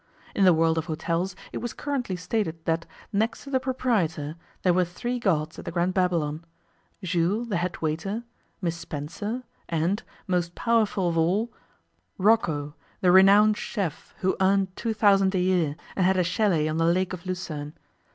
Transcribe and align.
In 0.33 0.45
the 0.45 0.53
world 0.55 0.79
of 0.79 0.87
hotels 0.87 1.35
it 1.51 1.59
was 1.59 1.73
currently 1.73 2.15
stated 2.15 2.57
that, 2.65 2.87
next 3.13 3.43
to 3.43 3.51
the 3.51 3.59
proprietor, 3.59 4.35
there 4.63 4.73
were 4.73 4.83
three 4.83 5.19
gods 5.19 5.59
at 5.59 5.65
the 5.65 5.69
Grand 5.71 5.93
Babylon 5.93 6.43
Jules, 7.03 7.49
the 7.49 7.57
head 7.57 7.83
waiter, 7.83 8.23
Miss 8.63 8.75
Spencer, 8.75 9.43
and, 9.69 10.01
most 10.25 10.55
powerful 10.55 11.07
of 11.07 11.19
all, 11.19 11.53
Rocco, 12.17 12.73
the 13.01 13.11
renowned 13.11 13.57
chef, 13.57 14.15
who 14.21 14.35
earned 14.41 14.75
two 14.75 14.95
thousand 14.95 15.35
a 15.35 15.39
year, 15.39 15.75
and 15.95 16.03
had 16.03 16.17
a 16.17 16.23
chalet 16.23 16.67
on 16.67 16.77
the 16.77 16.85
Lake 16.85 17.13
of 17.13 17.27
Lucerne. 17.27 17.73